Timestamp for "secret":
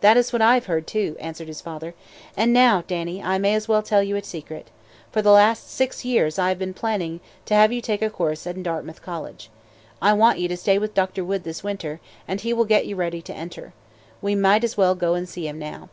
4.24-4.66